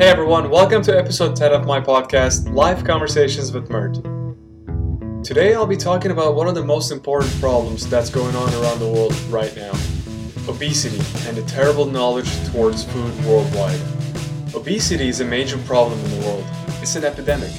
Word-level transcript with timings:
Hey 0.00 0.08
everyone, 0.08 0.48
welcome 0.48 0.80
to 0.84 0.98
episode 0.98 1.36
10 1.36 1.52
of 1.52 1.66
my 1.66 1.78
podcast, 1.78 2.50
Live 2.54 2.84
Conversations 2.84 3.52
with 3.52 3.68
Mert. 3.68 3.96
Today 5.22 5.52
I'll 5.52 5.66
be 5.66 5.76
talking 5.76 6.10
about 6.10 6.36
one 6.36 6.48
of 6.48 6.54
the 6.54 6.64
most 6.64 6.90
important 6.90 7.38
problems 7.38 7.86
that's 7.86 8.08
going 8.08 8.34
on 8.34 8.48
around 8.54 8.78
the 8.78 8.88
world 8.88 9.14
right 9.28 9.54
now 9.54 9.72
obesity 10.48 10.96
and 11.28 11.36
the 11.36 11.42
terrible 11.46 11.84
knowledge 11.84 12.30
towards 12.46 12.82
food 12.82 13.14
worldwide. 13.26 13.78
Obesity 14.54 15.08
is 15.08 15.20
a 15.20 15.24
major 15.26 15.58
problem 15.58 16.02
in 16.02 16.18
the 16.18 16.26
world, 16.26 16.46
it's 16.80 16.96
an 16.96 17.04
epidemic. 17.04 17.52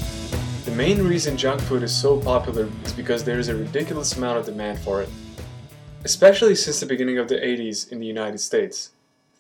The 0.66 0.72
main 0.72 1.04
reason 1.04 1.38
junk 1.38 1.62
food 1.62 1.84
is 1.84 1.96
so 1.96 2.20
popular 2.20 2.68
is 2.86 2.94
because 2.94 3.24
there 3.24 3.38
is 3.38 3.50
a 3.50 3.56
ridiculous 3.56 4.18
amount 4.18 4.40
of 4.40 4.48
demand 4.48 4.80
for 4.80 5.04
it, 5.04 5.10
especially 6.06 6.56
since 6.56 6.80
the 6.80 6.88
beginning 6.88 7.20
of 7.20 7.28
the 7.28 7.36
80s 7.36 7.92
in 7.92 8.00
the 8.00 8.08
United 8.08 8.40
States. 8.40 8.94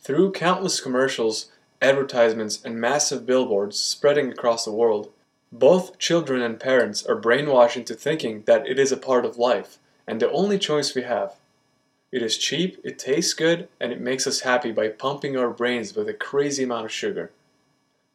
Through 0.04 0.34
countless 0.34 0.80
commercials, 0.80 1.50
advertisements, 1.82 2.64
and 2.64 2.80
massive 2.80 3.26
billboards 3.26 3.80
spreading 3.80 4.32
across 4.32 4.66
the 4.66 4.72
world, 4.72 5.12
both 5.52 5.98
children 5.98 6.42
and 6.42 6.60
parents 6.60 7.06
are 7.06 7.20
brainwashed 7.20 7.76
into 7.76 7.94
thinking 7.94 8.44
that 8.46 8.68
it 8.68 8.80
is 8.80 8.92
a 8.92 8.98
part 8.98 9.26
of 9.26 9.38
life 9.38 9.80
and 10.08 10.20
the 10.20 10.32
only 10.32 10.58
choice 10.58 10.96
we 10.96 11.02
have. 11.04 11.36
It 12.12 12.22
is 12.22 12.38
cheap, 12.38 12.80
it 12.84 13.00
tastes 13.00 13.34
good, 13.34 13.70
and 13.80 13.92
it 13.92 14.02
makes 14.02 14.28
us 14.28 14.42
happy 14.42 14.72
by 14.72 14.90
pumping 14.90 15.38
our 15.38 15.50
brains 15.50 15.96
with 15.96 16.10
a 16.10 16.14
crazy 16.14 16.64
amount 16.64 16.86
of 16.86 16.92
sugar. 16.92 17.32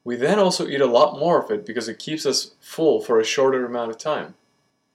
We 0.04 0.16
then 0.16 0.38
also 0.38 0.68
eat 0.68 0.80
a 0.80 0.86
lot 0.86 1.18
more 1.18 1.42
of 1.42 1.50
it 1.50 1.66
because 1.66 1.88
it 1.88 1.98
keeps 1.98 2.26
us 2.26 2.52
full 2.60 3.00
for 3.00 3.18
a 3.18 3.24
shorter 3.24 3.64
amount 3.64 3.90
of 3.90 3.98
time. 3.98 4.34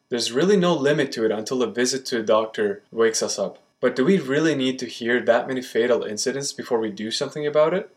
There's 0.10 0.32
really 0.32 0.58
no 0.58 0.74
limit 0.74 1.12
to 1.14 1.26
it 1.26 1.32
until 1.32 1.64
a 1.64 1.68
visit 1.68 2.06
to 2.08 2.20
a 2.20 2.24
doctor 2.24 2.84
wakes 2.92 3.24
us 3.24 3.40
up. 3.40 3.60
But 3.80 3.96
do 3.96 4.06
we 4.06 4.20
really 4.20 4.56
need 4.56 4.78
to 4.80 4.86
hear 4.86 5.20
that 5.22 5.48
many 5.48 5.62
fatal 5.62 6.04
incidents 6.04 6.54
before 6.54 6.80
we 6.80 6.92
do 6.92 7.12
something 7.12 7.48
about 7.48 7.74
it? 7.74 7.90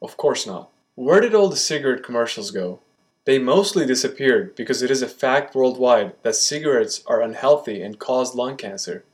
Of 0.00 0.16
course 0.16 0.46
not. 0.46 0.70
Where 0.94 1.20
did 1.20 1.34
all 1.34 1.48
the 1.48 1.56
cigarette 1.56 2.02
commercials 2.02 2.50
go? 2.50 2.80
They 3.24 3.38
mostly 3.38 3.84
disappeared 3.84 4.54
because 4.54 4.82
it 4.82 4.90
is 4.90 5.02
a 5.02 5.08
fact 5.08 5.54
worldwide 5.54 6.14
that 6.22 6.34
cigarettes 6.34 7.02
are 7.06 7.20
unhealthy 7.20 7.82
and 7.82 7.98
cause 7.98 8.34
lung 8.34 8.56
cancer. 8.56 9.04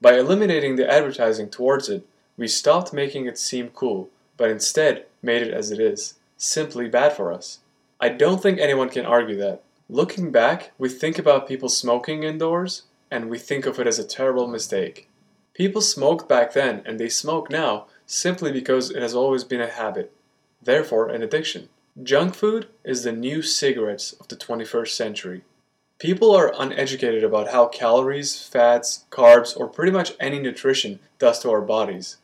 By 0.00 0.18
eliminating 0.18 0.76
the 0.76 0.90
advertising 0.90 1.50
towards 1.50 1.88
it, 1.88 2.06
we 2.36 2.46
stopped 2.46 2.92
making 2.92 3.26
it 3.26 3.36
seem 3.36 3.70
cool, 3.70 4.10
but 4.36 4.50
instead 4.50 5.06
made 5.22 5.42
it 5.42 5.52
as 5.52 5.70
it 5.70 5.80
is 5.80 6.14
simply 6.36 6.88
bad 6.88 7.14
for 7.14 7.32
us. 7.32 7.58
I 8.00 8.10
don't 8.10 8.40
think 8.40 8.60
anyone 8.60 8.90
can 8.90 9.04
argue 9.04 9.36
that. 9.38 9.62
Looking 9.88 10.30
back, 10.30 10.70
we 10.78 10.88
think 10.88 11.18
about 11.18 11.48
people 11.48 11.68
smoking 11.68 12.22
indoors, 12.22 12.82
and 13.10 13.28
we 13.28 13.38
think 13.38 13.66
of 13.66 13.80
it 13.80 13.86
as 13.86 13.98
a 13.98 14.04
terrible 14.04 14.46
mistake. 14.46 15.08
People 15.54 15.80
smoked 15.80 16.28
back 16.28 16.52
then 16.52 16.82
and 16.86 17.00
they 17.00 17.08
smoke 17.08 17.50
now 17.50 17.86
simply 18.06 18.52
because 18.52 18.90
it 18.90 19.02
has 19.02 19.14
always 19.14 19.42
been 19.42 19.60
a 19.60 19.66
habit, 19.66 20.12
therefore, 20.62 21.08
an 21.08 21.22
addiction. 21.22 21.68
Junk 22.02 22.34
food 22.34 22.68
is 22.84 23.02
the 23.02 23.12
new 23.12 23.42
cigarettes 23.42 24.12
of 24.12 24.28
the 24.28 24.36
21st 24.36 24.88
century. 24.88 25.42
People 25.98 26.30
are 26.34 26.54
uneducated 26.56 27.24
about 27.24 27.48
how 27.48 27.66
calories, 27.66 28.40
fats, 28.40 29.04
carbs, 29.10 29.56
or 29.58 29.66
pretty 29.66 29.90
much 29.90 30.12
any 30.20 30.38
nutrition 30.38 31.00
does 31.18 31.40
to 31.40 31.50
our 31.50 31.60
bodies. 31.60 32.18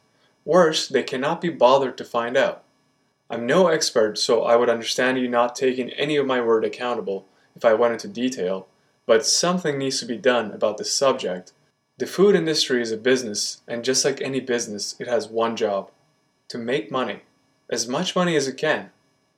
Worse, 0.44 0.86
they 0.86 1.02
cannot 1.02 1.40
be 1.40 1.48
bothered 1.48 1.98
to 1.98 2.04
find 2.04 2.36
out. 2.36 2.62
I'm 3.28 3.46
no 3.46 3.66
expert, 3.66 4.16
so 4.16 4.44
I 4.44 4.54
would 4.54 4.68
understand 4.68 5.18
you 5.18 5.28
not 5.28 5.56
taking 5.56 5.90
any 5.90 6.16
of 6.16 6.26
my 6.26 6.40
word 6.40 6.64
accountable 6.64 7.26
if 7.56 7.64
I 7.64 7.74
went 7.74 7.94
into 7.94 8.06
detail, 8.06 8.68
but 9.06 9.26
something 9.26 9.76
needs 9.76 9.98
to 10.00 10.06
be 10.06 10.18
done 10.18 10.52
about 10.52 10.78
this 10.78 10.92
subject. 10.92 11.52
The 11.98 12.06
food 12.06 12.36
industry 12.36 12.80
is 12.82 12.92
a 12.92 12.96
business, 12.96 13.62
and 13.66 13.84
just 13.84 14.04
like 14.04 14.20
any 14.20 14.40
business, 14.40 14.94
it 15.00 15.08
has 15.08 15.26
one 15.26 15.56
job 15.56 15.90
to 16.48 16.58
make 16.58 16.90
money. 16.90 17.22
As 17.70 17.88
much 17.88 18.14
money 18.14 18.36
as 18.36 18.46
it 18.46 18.56
can. 18.56 18.90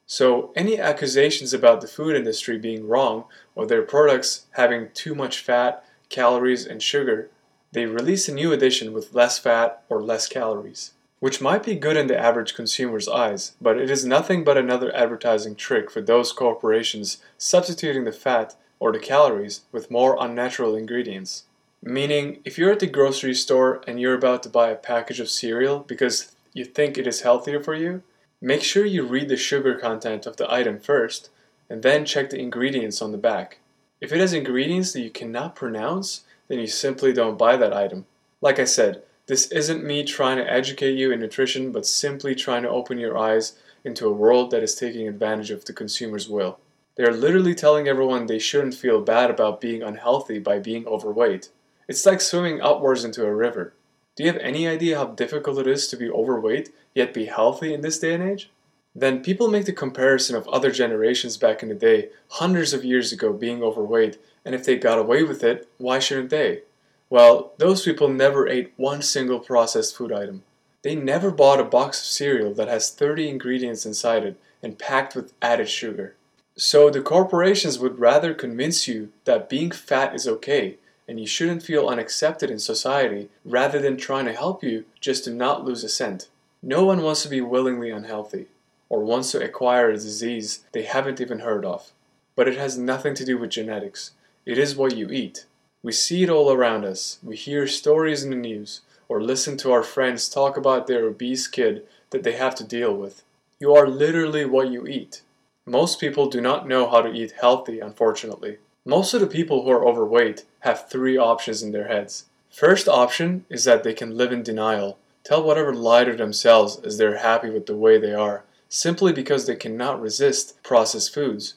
So, 0.07 0.53
any 0.55 0.79
accusations 0.79 1.53
about 1.53 1.81
the 1.81 1.89
food 1.89 2.15
industry 2.15 2.59
being 2.59 2.87
wrong 2.87 3.25
or 3.55 3.67
their 3.67 3.83
products 3.83 4.47
having 4.53 4.91
too 4.95 5.15
much 5.15 5.41
fat, 5.41 5.85
calories, 6.09 6.65
and 6.67 6.83
sugar, 6.83 7.31
they 7.73 7.87
release 7.87 8.29
a 8.29 8.35
new 8.35 8.53
edition 8.53 8.93
with 8.93 9.15
less 9.15 9.39
fat 9.39 9.83
or 9.89 10.03
less 10.03 10.29
calories. 10.29 10.93
Which 11.19 11.41
might 11.41 11.65
be 11.65 11.77
good 11.77 11.97
in 11.97 12.09
the 12.09 12.19
average 12.19 12.55
consumer's 12.55 13.09
eyes, 13.09 13.53
but 13.61 13.79
it 13.79 13.91
is 13.91 14.05
nothing 14.05 14.45
but 14.45 14.57
another 14.57 14.95
advertising 14.95 15.57
trick 15.57 15.91
for 15.91 16.01
those 16.01 16.33
corporations 16.33 17.19
substituting 17.39 18.05
the 18.05 18.13
fat 18.13 18.55
or 18.79 18.93
the 18.93 18.99
calories 18.99 19.63
with 19.73 19.91
more 19.91 20.17
unnatural 20.21 20.77
ingredients. 20.77 21.45
Meaning, 21.83 22.41
if 22.45 22.59
you're 22.59 22.73
at 22.73 22.81
the 22.81 22.87
grocery 22.87 23.35
store 23.35 23.83
and 23.87 24.01
you're 24.01 24.15
about 24.15 24.43
to 24.43 24.49
buy 24.49 24.71
a 24.71 24.77
package 24.77 25.21
of 25.21 25.31
cereal 25.31 25.81
because 25.81 26.35
you 26.53 26.65
think 26.65 26.97
it 26.97 27.07
is 27.07 27.23
healthier 27.23 27.63
for 27.63 27.75
you, 27.75 28.03
Make 28.41 28.63
sure 28.63 28.85
you 28.85 29.07
read 29.07 29.29
the 29.29 29.37
sugar 29.37 29.75
content 29.77 30.27
of 30.27 30.37
the 30.37 30.53
item 30.53 30.79
first 30.79 31.31
and 31.71 31.83
then 31.83 32.05
check 32.05 32.31
the 32.31 32.39
ingredients 32.39 33.01
on 33.01 33.13
the 33.13 33.19
back. 33.19 33.61
If 34.01 34.13
it 34.13 34.21
has 34.21 34.35
ingredients 34.35 34.93
that 34.93 35.01
you 35.01 35.11
cannot 35.11 35.57
pronounce, 35.57 36.25
then 36.49 36.59
you 36.59 36.67
simply 36.67 37.13
don't 37.15 37.39
buy 37.39 37.57
that 37.57 37.73
item. 37.73 38.05
Like 38.43 38.59
I 38.59 38.65
said, 38.65 39.03
this 39.27 39.51
isn't 39.51 39.85
me 39.85 40.05
trying 40.05 40.37
to 40.37 40.53
educate 40.53 40.93
you 40.93 41.11
in 41.13 41.21
nutrition, 41.21 41.73
but 41.73 41.87
simply 41.87 42.35
trying 42.35 42.63
to 42.63 42.69
open 42.69 42.99
your 42.99 43.17
eyes 43.17 43.59
into 43.85 44.07
a 44.07 44.13
world 44.13 44.51
that 44.51 44.63
is 44.63 44.75
taking 44.75 45.09
advantage 45.09 45.51
of 45.51 45.65
the 45.65 45.73
consumer's 45.73 46.29
will. 46.29 46.61
They 46.97 47.05
are 47.05 47.13
literally 47.13 47.55
telling 47.55 47.89
everyone 47.89 48.27
they 48.27 48.39
shouldn't 48.39 48.75
feel 48.75 49.01
bad 49.01 49.31
about 49.31 49.61
being 49.61 49.83
unhealthy 49.83 50.39
by 50.39 50.59
being 50.59 50.87
overweight. 50.87 51.49
It's 51.89 52.05
like 52.05 52.21
swimming 52.21 52.61
upwards 52.61 53.05
into 53.05 53.25
a 53.25 53.35
river. 53.35 53.73
Do 54.17 54.25
you 54.25 54.33
have 54.33 54.41
any 54.41 54.67
idea 54.67 54.97
how 54.97 55.09
difficult 55.09 55.59
it 55.59 55.67
is 55.67 55.89
to 55.89 55.97
be 55.97 56.11
overweight 56.11 56.71
yet 56.95 57.13
be 57.13 57.27
healthy 57.27 57.75
in 57.75 57.83
this 57.83 57.99
day 57.99 58.15
and 58.15 58.23
age? 58.23 58.51
Then 58.95 59.23
people 59.23 59.49
make 59.49 59.67
the 59.67 59.75
comparison 59.75 60.35
of 60.35 60.49
other 60.49 60.71
generations 60.71 61.37
back 61.37 61.63
in 61.63 61.69
the 61.69 61.75
day, 61.75 62.09
hundreds 62.31 62.73
of 62.73 62.83
years 62.83 63.13
ago, 63.13 63.35
being 63.35 63.63
overweight, 63.63 64.19
and 64.43 64.55
if 64.55 64.65
they 64.65 64.79
got 64.79 64.99
away 64.99 65.23
with 65.23 65.45
it, 65.45 65.69
why 65.77 65.99
shouldn't 65.99 66.31
they? 66.31 66.63
Well, 67.11 67.53
those 67.59 67.85
people 67.85 68.09
never 68.09 68.49
ate 68.49 68.73
one 68.79 69.03
single 69.03 69.39
processed 69.39 69.95
food 69.95 70.11
item. 70.11 70.45
They 70.81 70.95
never 70.95 71.31
bought 71.31 71.61
a 71.61 71.65
box 71.65 72.01
of 72.01 72.07
cereal 72.07 72.55
that 72.55 72.69
has 72.69 72.91
30 72.91 73.29
ingredients 73.29 73.85
inside 73.85 74.25
it 74.25 74.41
and 74.63 74.79
packed 74.79 75.15
with 75.15 75.35
added 75.43 75.69
sugar. 75.69 76.15
So 76.57 76.89
the 76.89 77.03
corporations 77.03 77.79
would 77.79 77.99
rather 77.99 78.33
convince 78.33 78.89
you 78.89 79.13
that 79.27 79.51
being 79.51 79.71
fat 79.71 80.15
is 80.15 80.27
okay 80.27 80.79
and 81.09 81.21
you 81.21 81.27
shouldn't 81.27 81.63
feel 81.63 81.89
unaccepted 81.89 82.51
in 82.51 82.59
society 82.59 83.29
rather 83.45 83.79
than 83.79 83.97
trying 83.97 84.25
to 84.27 84.33
help 84.33 84.63
you 84.63 84.85
just 85.01 85.25
to 85.25 85.31
not 85.31 85.65
lose 85.65 85.85
a 85.85 85.89
cent. 85.89 86.29
No 86.63 86.85
one 86.85 87.03
wants 87.03 87.23
to 87.23 87.29
be 87.29 87.41
willingly 87.41 87.91
unhealthy 87.91 88.47
or 88.89 89.05
wants 89.05 89.33
to 89.33 89.45
acquire 89.45 89.91
a 89.91 89.95
disease 89.95 90.65
they 90.73 90.83
haven't 90.83 91.21
even 91.21 91.41
heard 91.41 91.65
of. 91.65 91.93
But 92.35 92.49
it 92.49 92.57
has 92.57 92.77
nothing 92.77 93.15
to 93.15 93.25
do 93.25 93.39
with 93.39 93.51
genetics. 93.51 94.13
It 94.45 94.59
is 94.59 94.77
what 94.77 94.97
you 94.97 95.09
eat. 95.11 95.47
We 95.83 95.93
see 95.93 96.23
it 96.23 96.31
all 96.31 96.53
around 96.53 96.85
us. 96.85 97.19
We 97.23 97.37
hear 97.37 97.67
stories 97.67 98.25
in 98.25 98.31
the 98.31 98.37
news 98.37 98.81
or 99.09 99.23
listen 99.23 99.57
to 99.59 99.73
our 99.73 99.83
friends 99.83 100.29
talk 100.29 100.57
about 100.57 100.87
their 100.87 101.07
obese 101.07 101.47
kid 101.47 101.85
that 102.11 102.23
they 102.23 102.33
have 102.33 102.55
to 102.57 102.65
deal 102.65 102.95
with. 102.95 103.23
You 103.59 103.75
are 103.75 103.89
literally 103.89 104.45
what 104.45 104.71
you 104.71 104.87
eat. 104.87 105.23
Most 105.65 106.01
people 106.01 106.29
do 106.29 106.41
not 106.41 106.69
know 106.69 106.89
how 106.89 107.03
to 107.03 107.13
eat 107.13 107.35
healthy, 107.41 107.81
unfortunately. 107.81 108.59
Most 108.89 109.15
of 109.15 109.21
the 109.21 109.27
people 109.27 109.65
who 109.65 109.71
are 109.71 109.85
overweight 109.85 110.45
have 110.61 110.89
three 110.89 111.19
options 111.19 111.61
in 111.61 111.73
their 111.73 111.89
heads. 111.89 112.27
First 112.53 112.89
option 112.89 113.45
is 113.51 113.65
that 113.65 113.83
they 113.83 113.93
can 113.93 114.17
live 114.17 114.31
in 114.31 114.45
denial, 114.45 114.97
tell 115.25 115.43
whatever 115.43 115.75
lie 115.75 116.05
to 116.05 116.13
themselves 116.13 116.79
as 116.85 116.97
they're 116.97 117.19
happy 117.19 117.51
with 117.51 117.67
the 117.67 117.75
way 117.75 117.99
they 117.99 118.15
are, 118.15 118.45
simply 118.69 119.13
because 119.13 119.45
they 119.45 119.57
cannot 119.57 120.01
resist 120.01 120.63
processed 120.63 121.13
foods, 121.13 121.55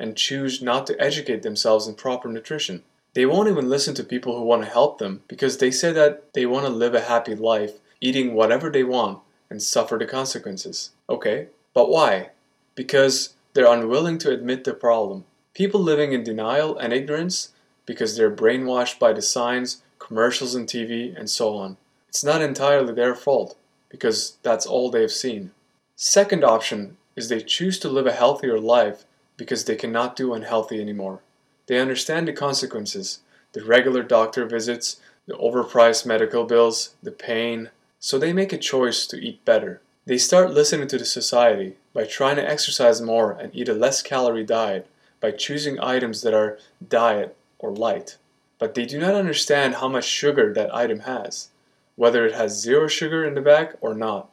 and 0.00 0.16
choose 0.16 0.60
not 0.60 0.84
to 0.88 1.00
educate 1.00 1.44
themselves 1.44 1.86
in 1.86 1.94
proper 1.94 2.28
nutrition. 2.28 2.82
They 3.14 3.26
won't 3.26 3.48
even 3.48 3.70
listen 3.70 3.94
to 3.94 4.02
people 4.02 4.36
who 4.36 4.42
want 4.42 4.64
to 4.64 4.68
help 4.68 4.98
them 4.98 5.22
because 5.28 5.58
they 5.58 5.70
say 5.70 5.92
that 5.92 6.32
they 6.32 6.46
want 6.46 6.66
to 6.66 6.72
live 6.72 6.96
a 6.96 7.02
happy 7.02 7.36
life, 7.36 7.74
eating 8.00 8.34
whatever 8.34 8.70
they 8.70 8.82
want, 8.82 9.20
and 9.48 9.62
suffer 9.62 9.98
the 9.98 10.06
consequences. 10.06 10.90
Okay, 11.08 11.46
but 11.74 11.88
why? 11.88 12.30
Because 12.74 13.34
they're 13.52 13.72
unwilling 13.72 14.18
to 14.18 14.32
admit 14.32 14.64
the 14.64 14.74
problem. 14.74 15.26
People 15.54 15.80
living 15.80 16.12
in 16.12 16.24
denial 16.24 16.78
and 16.78 16.92
ignorance 16.92 17.52
because 17.84 18.16
they're 18.16 18.34
brainwashed 18.34 18.98
by 18.98 19.12
the 19.12 19.20
signs, 19.20 19.82
commercials 19.98 20.56
on 20.56 20.66
TV, 20.66 21.14
and 21.14 21.28
so 21.28 21.54
on. 21.56 21.76
It's 22.08 22.24
not 22.24 22.40
entirely 22.40 22.94
their 22.94 23.14
fault 23.14 23.56
because 23.90 24.38
that's 24.42 24.64
all 24.64 24.90
they've 24.90 25.12
seen. 25.12 25.50
Second 25.94 26.42
option 26.42 26.96
is 27.16 27.28
they 27.28 27.40
choose 27.40 27.78
to 27.80 27.88
live 27.88 28.06
a 28.06 28.12
healthier 28.12 28.58
life 28.58 29.04
because 29.36 29.64
they 29.66 29.76
cannot 29.76 30.16
do 30.16 30.32
unhealthy 30.32 30.80
anymore. 30.80 31.20
They 31.66 31.78
understand 31.78 32.26
the 32.26 32.32
consequences, 32.32 33.20
the 33.52 33.64
regular 33.64 34.02
doctor 34.02 34.46
visits, 34.46 35.00
the 35.26 35.34
overpriced 35.34 36.06
medical 36.06 36.44
bills, 36.44 36.94
the 37.02 37.12
pain, 37.12 37.70
so 38.00 38.18
they 38.18 38.32
make 38.32 38.52
a 38.52 38.58
choice 38.58 39.06
to 39.06 39.16
eat 39.16 39.44
better. 39.44 39.80
They 40.06 40.18
start 40.18 40.52
listening 40.52 40.88
to 40.88 40.98
the 40.98 41.04
society 41.04 41.76
by 41.92 42.04
trying 42.04 42.36
to 42.36 42.50
exercise 42.50 43.00
more 43.00 43.32
and 43.32 43.54
eat 43.54 43.68
a 43.68 43.74
less 43.74 44.02
calorie 44.02 44.44
diet 44.44 44.88
by 45.22 45.30
choosing 45.30 45.80
items 45.80 46.20
that 46.20 46.34
are 46.34 46.58
diet 46.86 47.34
or 47.60 47.70
light. 47.70 48.18
But 48.58 48.74
they 48.74 48.84
do 48.84 48.98
not 48.98 49.14
understand 49.14 49.76
how 49.76 49.88
much 49.88 50.04
sugar 50.04 50.52
that 50.52 50.74
item 50.74 51.00
has, 51.00 51.48
whether 51.96 52.26
it 52.26 52.34
has 52.34 52.60
zero 52.60 52.88
sugar 52.88 53.24
in 53.24 53.34
the 53.34 53.40
back 53.40 53.76
or 53.80 53.94
not. 53.94 54.28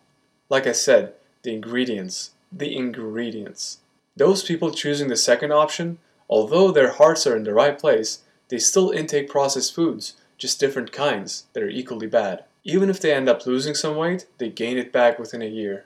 Like 0.49 0.67
I 0.67 0.73
said, 0.73 1.13
the 1.43 1.53
ingredients. 1.53 2.31
the 2.51 2.75
ingredients. 2.75 3.77
Those 4.17 4.43
people 4.43 4.71
choosing 4.71 5.07
the 5.07 5.15
second 5.15 5.53
option, 5.53 5.99
although 6.27 6.71
their 6.71 6.91
hearts 6.93 7.27
are 7.27 7.37
in 7.37 7.43
the 7.43 7.53
right 7.53 7.77
place, 7.77 8.23
they 8.49 8.57
still 8.57 8.89
intake 8.89 9.29
processed 9.29 9.75
foods, 9.75 10.15
just 10.37 10.59
different 10.59 10.91
kinds 10.91 11.45
that 11.53 11.61
are 11.61 11.69
equally 11.69 12.07
bad. 12.07 12.43
Even 12.63 12.89
if 12.89 12.99
they 12.99 13.13
end 13.13 13.29
up 13.29 13.45
losing 13.45 13.75
some 13.75 13.95
weight, 13.95 14.25
they 14.39 14.49
gain 14.49 14.77
it 14.77 14.91
back 14.91 15.19
within 15.19 15.43
a 15.43 15.45
year. 15.45 15.85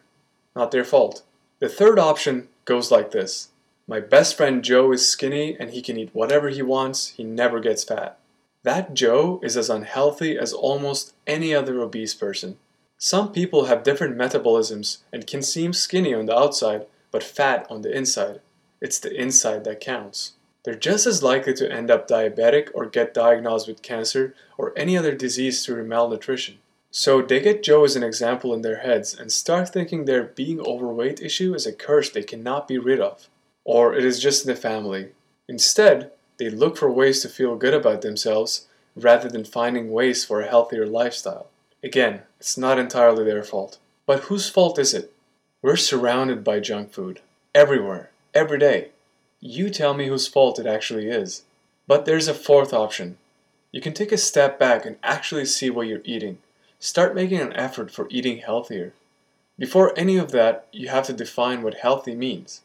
Not 0.56 0.71
their 0.71 0.85
fault. 0.85 1.23
The 1.59 1.69
third 1.69 1.99
option 1.99 2.47
goes 2.65 2.89
like 2.89 3.11
this 3.11 3.49
My 3.85 4.00
best 4.00 4.38
friend 4.38 4.63
Joe 4.63 4.94
is 4.94 5.07
skinny 5.07 5.57
and 5.59 5.71
he 5.71 5.81
can 5.81 5.97
eat 5.97 6.12
whatever 6.13 6.50
he 6.50 6.62
wants, 6.62 7.09
he 7.09 7.24
never 7.24 7.59
gets 7.59 7.83
fat. 7.83 8.18
That 8.63 8.94
Joe 8.94 9.41
is 9.44 9.57
as 9.57 9.69
unhealthy 9.69 10.38
as 10.38 10.53
almost 10.53 11.13
any 11.27 11.53
other 11.53 11.81
obese 11.81 12.13
person. 12.13 12.57
Some 12.97 13.33
people 13.33 13.65
have 13.65 13.83
different 13.83 14.18
metabolisms 14.18 15.00
and 15.12 15.27
can 15.27 15.41
seem 15.41 15.74
skinny 15.74 16.13
on 16.13 16.27
the 16.27 16.38
outside 16.38 16.85
but 17.12 17.24
fat 17.24 17.68
on 17.69 17.81
the 17.81 17.95
inside. 17.95 18.39
It's 18.80 19.00
the 19.00 19.13
inside 19.13 19.65
that 19.65 19.81
counts. 19.81 20.33
They're 20.63 20.75
just 20.75 21.06
as 21.06 21.21
likely 21.21 21.53
to 21.56 21.69
end 21.69 21.91
up 21.91 22.07
diabetic 22.07 22.69
or 22.74 22.85
get 22.85 23.13
diagnosed 23.13 23.68
with 23.68 23.81
cancer 23.81 24.33
or 24.57 24.71
any 24.77 24.97
other 24.97 25.13
disease 25.13 25.65
through 25.65 25.85
malnutrition. 25.85 26.59
So 26.89 27.21
they 27.21 27.41
get 27.41 27.63
Joe 27.63 27.83
as 27.83 27.97
an 27.97 28.03
example 28.03 28.53
in 28.53 28.62
their 28.62 28.77
heads 28.77 29.13
and 29.13 29.30
start 29.30 29.69
thinking 29.69 30.06
their 30.06 30.24
being 30.24 30.62
overweight 30.62 31.19
issue 31.21 31.53
is 31.53 31.65
a 31.65 31.74
curse 31.74 32.09
they 32.09 32.24
cannot 32.24 32.68
be 32.68 32.77
rid 32.77 33.01
of, 33.01 33.27
or 33.65 33.94
it 33.94 34.04
is 34.04 34.19
just 34.19 34.45
in 34.45 34.54
the 34.54 34.60
family. 34.60 35.10
Instead, 35.48 36.12
they 36.38 36.50
look 36.50 36.77
for 36.77 36.92
ways 36.92 37.21
to 37.21 37.30
feel 37.30 37.56
good 37.56 37.74
about 37.74 38.01
themselves 38.01 38.68
rather 38.95 39.30
than 39.30 39.45
finding 39.45 39.92
ways 39.92 40.25
for 40.25 40.42
a 40.42 40.48
healthier 40.48 40.86
lifestyle. 40.86 41.48
Again, 41.83 42.21
it's 42.39 42.57
not 42.57 42.80
entirely 42.80 43.24
their 43.24 43.44
fault. 43.44 43.77
But 44.06 44.21
whose 44.21 44.50
fault 44.50 44.77
is 44.80 44.94
it? 44.94 45.13
We're 45.62 45.77
surrounded 45.77 46.44
by 46.44 46.60
junk 46.60 46.92
food. 46.92 47.21
Everywhere. 47.56 48.12
Every 48.33 48.60
day. 48.60 48.89
You 49.39 49.69
tell 49.69 49.94
me 49.94 50.07
whose 50.07 50.27
fault 50.27 50.59
it 50.59 50.66
actually 50.66 51.07
is. 51.07 51.44
But 51.88 52.06
there's 52.06 52.27
a 52.27 52.33
fourth 52.33 52.74
option. 52.74 53.18
You 53.71 53.81
can 53.81 53.94
take 53.94 54.12
a 54.12 54.18
step 54.18 54.59
back 54.59 54.86
and 54.86 54.98
actually 55.04 55.45
see 55.45 55.69
what 55.69 55.88
you're 55.88 56.01
eating. 56.04 56.38
Start 56.80 57.16
making 57.16 57.39
an 57.39 57.54
effort 57.54 57.92
for 57.92 58.07
eating 58.09 58.39
healthier. 58.39 58.94
Before 59.57 59.98
any 59.98 60.18
of 60.18 60.31
that, 60.31 60.68
you 60.71 60.89
have 60.89 61.06
to 61.07 61.13
define 61.13 61.62
what 61.62 61.75
healthy 61.75 62.16
means. 62.16 62.62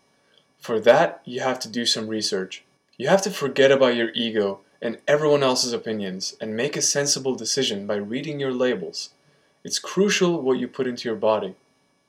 For 0.58 0.80
that, 0.80 1.20
you 1.24 1.40
have 1.40 1.58
to 1.60 1.68
do 1.68 1.86
some 1.86 2.08
research. 2.08 2.64
You 2.96 3.08
have 3.08 3.22
to 3.22 3.30
forget 3.30 3.70
about 3.70 3.94
your 3.94 4.10
ego 4.14 4.60
and 4.82 4.98
everyone 5.06 5.42
else's 5.42 5.72
opinions 5.72 6.36
and 6.40 6.56
make 6.56 6.76
a 6.76 6.82
sensible 6.82 7.34
decision 7.34 7.86
by 7.86 7.96
reading 7.96 8.38
your 8.38 8.52
labels. 8.52 9.10
It's 9.64 9.78
crucial 9.78 10.40
what 10.40 10.58
you 10.58 10.68
put 10.68 10.86
into 10.86 11.08
your 11.08 11.16
body. 11.16 11.54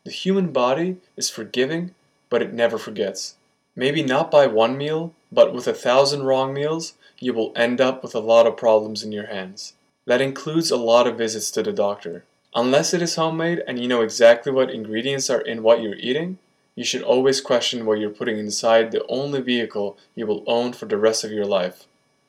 The 0.03 0.11
human 0.11 0.51
body 0.51 0.97
is 1.15 1.29
forgiving, 1.29 1.93
but 2.29 2.41
it 2.41 2.53
never 2.53 2.77
forgets. 2.77 3.35
Maybe 3.75 4.03
not 4.03 4.31
by 4.31 4.47
one 4.47 4.77
meal, 4.77 5.13
but 5.31 5.53
with 5.53 5.67
a 5.67 5.73
thousand 5.73 6.23
wrong 6.23 6.53
meals, 6.53 6.93
you 7.19 7.33
will 7.33 7.53
end 7.55 7.79
up 7.79 8.01
with 8.01 8.15
a 8.15 8.19
lot 8.19 8.47
of 8.47 8.57
problems 8.57 9.03
in 9.03 9.11
your 9.11 9.27
hands. 9.27 9.73
That 10.05 10.21
includes 10.21 10.71
a 10.71 10.77
lot 10.77 11.07
of 11.07 11.17
visits 11.17 11.51
to 11.51 11.63
the 11.63 11.73
doctor. 11.73 12.23
Unless 12.55 12.93
it 12.93 13.01
is 13.01 13.15
homemade 13.15 13.61
and 13.67 13.79
you 13.79 13.87
know 13.87 14.01
exactly 14.01 14.51
what 14.51 14.71
ingredients 14.71 15.29
are 15.29 15.41
in 15.41 15.61
what 15.61 15.81
you're 15.81 15.95
eating, 15.95 16.39
you 16.79 16.85
should 16.85 17.01
always 17.01 17.41
question 17.41 17.85
what 17.85 17.99
you're 17.99 18.09
putting 18.09 18.39
inside 18.39 18.93
the 18.93 19.05
only 19.07 19.41
vehicle 19.41 19.97
you 20.15 20.25
will 20.25 20.45
own 20.47 20.71
for 20.71 20.85
the 20.85 20.95
rest 20.95 21.25
of 21.25 21.31
your 21.33 21.45
life 21.45 21.85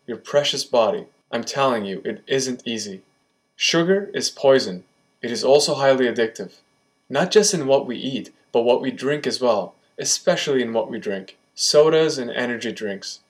your 0.08 0.17
precious 0.17 0.64
body. 0.64 1.06
I'm 1.31 1.44
telling 1.44 1.85
you, 1.85 2.02
it 2.05 2.25
isn't 2.26 2.67
easy. 2.67 3.02
Sugar 3.55 4.11
is 4.12 4.29
poison. 4.29 4.82
It 5.23 5.31
is 5.31 5.44
also 5.44 5.75
highly 5.75 6.06
addictive. 6.06 6.55
Not 7.08 7.31
just 7.31 7.55
in 7.55 7.69
what 7.69 7.87
we 7.87 7.97
eat, 7.97 8.32
but 8.50 8.62
what 8.62 8.82
we 8.82 8.91
drink 8.91 9.25
as 9.25 9.41
well, 9.41 9.76
especially 9.99 10.62
in 10.62 10.73
what 10.73 10.91
we 10.91 10.99
drink 10.99 11.37
sodas 11.55 12.19
and 12.19 12.32
energy 12.32 12.73
drinks. 12.73 13.20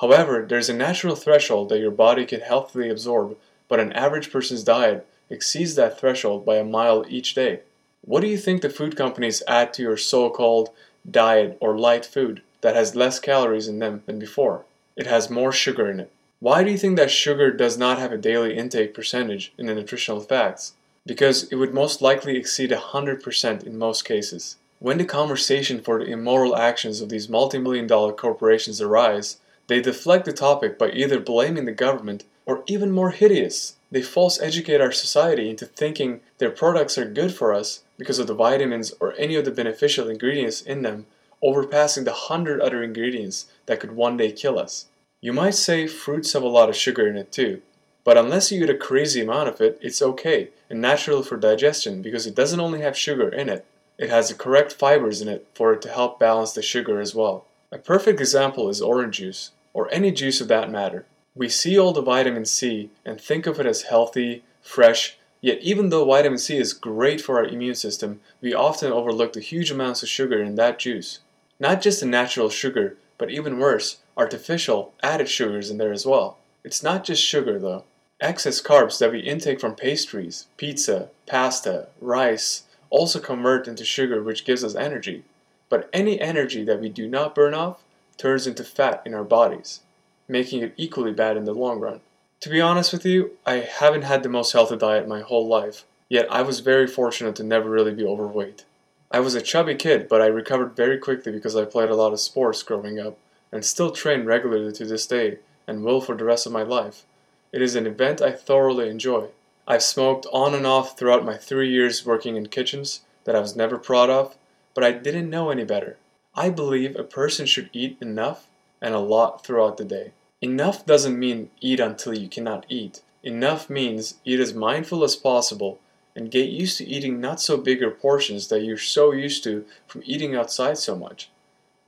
However, 0.00 0.44
there's 0.44 0.68
a 0.68 0.74
natural 0.74 1.14
threshold 1.14 1.68
that 1.68 1.78
your 1.78 1.92
body 1.92 2.26
can 2.26 2.40
healthily 2.40 2.90
absorb, 2.90 3.36
but 3.68 3.78
an 3.78 3.92
average 3.92 4.32
person's 4.32 4.64
diet 4.64 5.06
exceeds 5.30 5.76
that 5.76 6.00
threshold 6.00 6.44
by 6.44 6.56
a 6.56 6.64
mile 6.64 7.04
each 7.08 7.32
day. 7.32 7.60
What 8.06 8.20
do 8.20 8.26
you 8.26 8.36
think 8.36 8.60
the 8.60 8.68
food 8.68 8.96
companies 8.96 9.42
add 9.48 9.72
to 9.74 9.82
your 9.82 9.96
so 9.96 10.28
called 10.28 10.68
diet 11.10 11.56
or 11.58 11.78
light 11.78 12.04
food 12.04 12.42
that 12.60 12.76
has 12.76 12.94
less 12.94 13.18
calories 13.18 13.66
in 13.66 13.78
them 13.78 14.02
than 14.04 14.18
before? 14.18 14.66
It 14.94 15.06
has 15.06 15.30
more 15.30 15.52
sugar 15.52 15.90
in 15.90 16.00
it. 16.00 16.10
Why 16.38 16.62
do 16.62 16.70
you 16.70 16.76
think 16.76 16.96
that 16.96 17.10
sugar 17.10 17.50
does 17.50 17.78
not 17.78 17.98
have 17.98 18.12
a 18.12 18.18
daily 18.18 18.58
intake 18.58 18.92
percentage 18.92 19.54
in 19.56 19.64
the 19.64 19.74
nutritional 19.74 20.20
facts? 20.20 20.74
Because 21.06 21.44
it 21.44 21.56
would 21.56 21.72
most 21.72 22.02
likely 22.02 22.36
exceed 22.36 22.70
100% 22.70 23.64
in 23.64 23.78
most 23.78 24.04
cases. 24.04 24.56
When 24.80 24.98
the 24.98 25.06
conversation 25.06 25.80
for 25.80 25.98
the 25.98 26.10
immoral 26.10 26.56
actions 26.56 27.00
of 27.00 27.08
these 27.08 27.30
multi-million 27.30 27.86
dollar 27.86 28.12
corporations 28.12 28.82
arise, 28.82 29.38
they 29.66 29.80
deflect 29.80 30.26
the 30.26 30.32
topic 30.34 30.78
by 30.78 30.90
either 30.90 31.18
blaming 31.18 31.64
the 31.64 31.72
government 31.72 32.24
or 32.44 32.64
even 32.66 32.90
more 32.90 33.12
hideous, 33.12 33.76
they 33.94 34.02
false 34.02 34.40
educate 34.40 34.80
our 34.80 34.90
society 34.90 35.48
into 35.48 35.64
thinking 35.64 36.20
their 36.38 36.50
products 36.50 36.98
are 36.98 37.04
good 37.04 37.32
for 37.32 37.54
us 37.54 37.84
because 37.96 38.18
of 38.18 38.26
the 38.26 38.34
vitamins 38.34 38.92
or 38.98 39.14
any 39.16 39.36
of 39.36 39.44
the 39.44 39.52
beneficial 39.52 40.08
ingredients 40.08 40.60
in 40.60 40.82
them 40.82 41.06
overpassing 41.40 42.04
the 42.04 42.12
hundred 42.12 42.60
other 42.60 42.82
ingredients 42.82 43.46
that 43.66 43.78
could 43.78 43.92
one 43.92 44.16
day 44.16 44.32
kill 44.32 44.58
us. 44.58 44.86
You 45.20 45.32
might 45.32 45.54
say 45.54 45.86
fruits 45.86 46.32
have 46.32 46.42
a 46.42 46.48
lot 46.48 46.68
of 46.68 46.74
sugar 46.74 47.06
in 47.06 47.16
it 47.16 47.30
too, 47.30 47.62
but 48.02 48.18
unless 48.18 48.50
you 48.50 48.64
eat 48.64 48.68
a 48.70 48.74
crazy 48.74 49.20
amount 49.20 49.48
of 49.48 49.60
it, 49.60 49.78
it's 49.80 50.02
okay 50.02 50.48
and 50.68 50.80
natural 50.80 51.22
for 51.22 51.36
digestion 51.36 52.02
because 52.02 52.26
it 52.26 52.34
doesn't 52.34 52.58
only 52.58 52.80
have 52.80 52.98
sugar 52.98 53.28
in 53.28 53.48
it, 53.48 53.64
it 53.96 54.10
has 54.10 54.28
the 54.28 54.34
correct 54.34 54.72
fibers 54.72 55.22
in 55.22 55.28
it 55.28 55.46
for 55.54 55.72
it 55.72 55.80
to 55.82 55.88
help 55.88 56.18
balance 56.18 56.52
the 56.52 56.62
sugar 56.62 57.00
as 57.00 57.14
well. 57.14 57.46
A 57.70 57.78
perfect 57.78 58.18
example 58.18 58.68
is 58.68 58.82
orange 58.82 59.18
juice, 59.18 59.52
or 59.72 59.88
any 59.92 60.10
juice 60.10 60.40
of 60.40 60.48
that 60.48 60.68
matter. 60.68 61.06
We 61.36 61.48
see 61.48 61.76
all 61.76 61.92
the 61.92 62.00
vitamin 62.00 62.44
C 62.44 62.90
and 63.04 63.20
think 63.20 63.46
of 63.46 63.58
it 63.58 63.66
as 63.66 63.82
healthy, 63.82 64.44
fresh, 64.62 65.18
yet 65.40 65.58
even 65.62 65.88
though 65.88 66.04
vitamin 66.04 66.38
C 66.38 66.58
is 66.58 66.72
great 66.72 67.20
for 67.20 67.38
our 67.38 67.44
immune 67.44 67.74
system, 67.74 68.20
we 68.40 68.54
often 68.54 68.92
overlook 68.92 69.32
the 69.32 69.40
huge 69.40 69.72
amounts 69.72 70.04
of 70.04 70.08
sugar 70.08 70.40
in 70.40 70.54
that 70.54 70.78
juice. 70.78 71.18
Not 71.58 71.82
just 71.82 71.98
the 71.98 72.06
natural 72.06 72.50
sugar, 72.50 72.96
but 73.18 73.30
even 73.30 73.58
worse, 73.58 73.98
artificial 74.16 74.92
added 75.02 75.28
sugars 75.28 75.70
in 75.70 75.78
there 75.78 75.92
as 75.92 76.06
well. 76.06 76.38
It's 76.62 76.84
not 76.84 77.02
just 77.02 77.22
sugar 77.22 77.58
though. 77.58 77.82
Excess 78.20 78.62
carbs 78.62 79.00
that 79.00 79.10
we 79.10 79.18
intake 79.18 79.60
from 79.60 79.74
pastries, 79.74 80.46
pizza, 80.56 81.10
pasta, 81.26 81.88
rice 82.00 82.62
also 82.90 83.18
convert 83.18 83.66
into 83.66 83.84
sugar 83.84 84.22
which 84.22 84.44
gives 84.44 84.62
us 84.62 84.76
energy. 84.76 85.24
But 85.68 85.90
any 85.92 86.20
energy 86.20 86.62
that 86.62 86.80
we 86.80 86.88
do 86.88 87.08
not 87.08 87.34
burn 87.34 87.54
off 87.54 87.82
turns 88.16 88.46
into 88.46 88.62
fat 88.62 89.02
in 89.04 89.14
our 89.14 89.24
bodies, 89.24 89.80
making 90.28 90.62
it 90.62 90.74
equally 90.76 91.12
bad 91.12 91.36
in 91.36 91.44
the 91.44 91.54
long 91.54 91.80
run. 91.80 92.00
To 92.40 92.48
be 92.50 92.60
honest 92.60 92.92
with 92.92 93.06
you, 93.06 93.32
I 93.46 93.54
haven't 93.54 94.02
had 94.02 94.22
the 94.22 94.28
most 94.28 94.52
healthy 94.52 94.76
diet 94.76 95.08
my 95.08 95.20
whole 95.20 95.46
life, 95.46 95.84
yet 96.08 96.30
I 96.30 96.42
was 96.42 96.60
very 96.60 96.86
fortunate 96.86 97.36
to 97.36 97.42
never 97.42 97.70
really 97.70 97.94
be 97.94 98.04
overweight. 98.04 98.64
I 99.10 99.20
was 99.20 99.34
a 99.34 99.40
chubby 99.40 99.76
kid, 99.76 100.08
but 100.08 100.20
I 100.20 100.26
recovered 100.26 100.76
very 100.76 100.98
quickly 100.98 101.32
because 101.32 101.56
I 101.56 101.64
played 101.64 101.90
a 101.90 101.94
lot 101.94 102.12
of 102.12 102.20
sports 102.20 102.62
growing 102.62 102.98
up 102.98 103.16
and 103.52 103.64
still 103.64 103.92
train 103.92 104.24
regularly 104.24 104.72
to 104.72 104.84
this 104.84 105.06
day 105.06 105.38
and 105.66 105.84
will 105.84 106.00
for 106.00 106.16
the 106.16 106.24
rest 106.24 106.46
of 106.46 106.52
my 106.52 106.62
life. 106.62 107.04
It 107.52 107.62
is 107.62 107.76
an 107.76 107.86
event 107.86 108.20
I 108.20 108.32
thoroughly 108.32 108.88
enjoy. 108.88 109.28
I've 109.66 109.82
smoked 109.82 110.26
on 110.32 110.54
and 110.54 110.66
off 110.66 110.98
throughout 110.98 111.24
my 111.24 111.36
three 111.36 111.70
years 111.70 112.04
working 112.04 112.36
in 112.36 112.48
kitchens 112.48 113.00
that 113.24 113.36
I 113.36 113.40
was 113.40 113.56
never 113.56 113.78
proud 113.78 114.10
of, 114.10 114.36
but 114.74 114.84
I 114.84 114.92
didn't 114.92 115.30
know 115.30 115.50
any 115.50 115.64
better. 115.64 115.96
I 116.34 116.50
believe 116.50 116.96
a 116.96 117.04
person 117.04 117.46
should 117.46 117.70
eat 117.72 117.96
enough 118.00 118.48
and 118.84 118.94
a 118.94 118.98
lot 118.98 119.42
throughout 119.42 119.78
the 119.78 119.84
day. 119.84 120.12
Enough 120.42 120.84
doesn't 120.84 121.18
mean 121.18 121.50
eat 121.62 121.80
until 121.80 122.12
you 122.12 122.28
cannot 122.28 122.66
eat. 122.68 123.00
Enough 123.22 123.70
means 123.70 124.16
eat 124.26 124.38
as 124.38 124.52
mindful 124.52 125.02
as 125.02 125.16
possible 125.16 125.78
and 126.14 126.30
get 126.30 126.50
used 126.50 126.76
to 126.76 126.84
eating 126.84 127.18
not 127.18 127.40
so 127.40 127.56
bigger 127.56 127.90
portions 127.90 128.48
that 128.48 128.62
you're 128.62 128.76
so 128.76 129.10
used 129.10 129.42
to 129.44 129.64
from 129.88 130.02
eating 130.04 130.36
outside 130.36 130.76
so 130.76 130.94
much. 130.94 131.30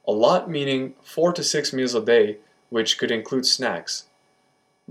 A 0.08 0.12
lot 0.12 0.48
meaning 0.48 0.94
4 1.02 1.34
to 1.34 1.44
6 1.44 1.72
meals 1.74 1.94
a 1.94 2.00
day, 2.00 2.38
which 2.70 2.96
could 2.96 3.10
include 3.10 3.44
snacks. 3.44 4.04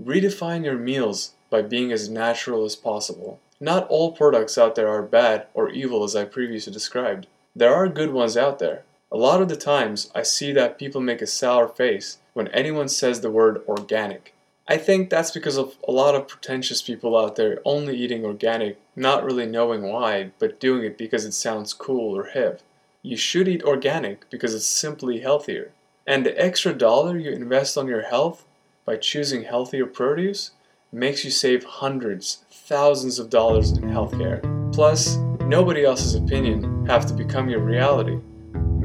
Redefine 0.00 0.64
your 0.64 0.78
meals 0.78 1.32
by 1.50 1.60
being 1.60 1.90
as 1.90 2.08
natural 2.08 2.64
as 2.64 2.76
possible. 2.76 3.40
Not 3.58 3.88
all 3.88 4.12
products 4.12 4.56
out 4.56 4.76
there 4.76 4.88
are 4.88 5.02
bad 5.02 5.48
or 5.54 5.70
evil 5.70 6.04
as 6.04 6.14
I 6.14 6.24
previously 6.24 6.72
described. 6.72 7.26
There 7.56 7.74
are 7.74 7.88
good 7.88 8.12
ones 8.12 8.36
out 8.36 8.60
there. 8.60 8.84
A 9.12 9.16
lot 9.16 9.40
of 9.40 9.48
the 9.48 9.56
times 9.56 10.10
I 10.14 10.22
see 10.22 10.52
that 10.52 10.78
people 10.78 11.00
make 11.00 11.22
a 11.22 11.26
sour 11.26 11.68
face 11.68 12.18
when 12.34 12.48
anyone 12.48 12.88
says 12.88 13.20
the 13.20 13.30
word 13.30 13.62
organic. 13.68 14.34
I 14.68 14.76
think 14.76 15.10
that's 15.10 15.30
because 15.30 15.56
of 15.56 15.76
a 15.86 15.92
lot 15.92 16.14
of 16.14 16.26
pretentious 16.26 16.82
people 16.82 17.16
out 17.16 17.36
there 17.36 17.60
only 17.64 17.96
eating 17.96 18.24
organic, 18.24 18.78
not 18.96 19.24
really 19.24 19.46
knowing 19.46 19.82
why, 19.82 20.32
but 20.38 20.58
doing 20.58 20.84
it 20.84 20.98
because 20.98 21.24
it 21.24 21.32
sounds 21.32 21.72
cool 21.72 22.16
or 22.16 22.24
hip 22.24 22.62
you 23.06 23.16
should 23.16 23.46
eat 23.46 23.62
organic 23.62 24.28
because 24.30 24.52
it's 24.52 24.66
simply 24.66 25.20
healthier. 25.20 25.70
And 26.08 26.26
the 26.26 26.36
extra 26.44 26.72
dollar 26.72 27.16
you 27.16 27.30
invest 27.30 27.78
on 27.78 27.86
your 27.86 28.02
health 28.02 28.44
by 28.84 28.96
choosing 28.96 29.44
healthier 29.44 29.86
produce 29.86 30.50
makes 30.90 31.24
you 31.24 31.30
save 31.30 31.62
hundreds, 31.62 32.44
thousands 32.50 33.20
of 33.20 33.30
dollars 33.30 33.70
in 33.70 33.84
healthcare. 33.84 34.42
Plus, 34.74 35.18
nobody 35.42 35.84
else's 35.84 36.16
opinion 36.16 36.84
have 36.86 37.06
to 37.06 37.14
become 37.14 37.48
your 37.48 37.60
reality. 37.60 38.18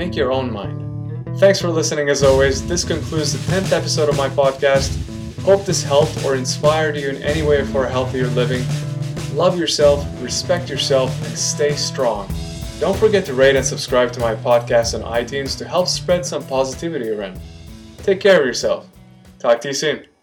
Make 0.02 0.16
your 0.16 0.32
own 0.32 0.52
mind. 0.52 0.80
Thanks 1.38 1.62
for 1.62 1.70
listening 1.70 2.10
as 2.10 2.24
always. 2.24 2.68
This 2.68 2.84
concludes 2.84 3.34
the 3.34 3.54
10th 3.54 3.72
episode 3.72 4.10
of 4.10 4.18
my 4.18 4.30
podcast. 4.30 4.90
Hope 5.44 5.64
this 5.64 5.84
helped 5.84 6.26
or 6.26 6.34
inspired 6.34 6.98
you 6.98 7.10
in 7.10 7.22
any 7.22 7.44
way 7.44 7.64
for 7.64 7.86
a 7.86 7.90
healthier 7.90 8.26
living. 8.30 8.64
Love 9.36 9.60
yourself, 9.60 10.04
respect 10.24 10.72
yourself, 10.72 11.16
and 11.28 11.38
stay 11.38 11.76
strong. 11.76 12.28
Don't 12.80 12.98
forget 12.98 13.26
to 13.26 13.36
rate 13.36 13.56
and 13.56 13.64
subscribe 13.64 14.12
to 14.14 14.20
my 14.20 14.34
podcast 14.34 14.96
on 14.96 15.04
iTunes 15.24 15.56
to 15.60 15.68
help 15.68 15.88
spread 15.88 16.26
some 16.26 16.44
positivity 16.48 17.12
around. 17.12 17.40
Take 17.98 18.20
care 18.20 18.40
of 18.40 18.46
yourself. 18.48 18.88
Talk 19.38 19.62
to 19.62 19.68
you 19.68 19.76
soon. 19.76 20.11